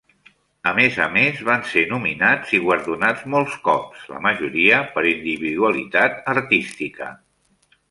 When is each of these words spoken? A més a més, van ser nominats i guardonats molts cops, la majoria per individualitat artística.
A 0.69 0.71
més 0.77 0.95
a 1.03 1.05
més, 1.17 1.41
van 1.49 1.61
ser 1.71 1.83
nominats 1.91 2.55
i 2.59 2.61
guardonats 2.63 3.21
molts 3.35 3.59
cops, 3.69 4.09
la 4.15 4.23
majoria 4.29 4.81
per 4.97 5.07
individualitat 5.13 6.19
artística. 6.37 7.15